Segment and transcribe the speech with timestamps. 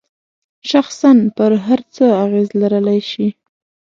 [0.71, 3.27] شخصاً پر هر څه اغیز لرلای شي.